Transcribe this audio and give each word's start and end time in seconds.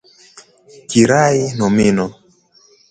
kirai 0.89 1.33
nomino 1.57 2.05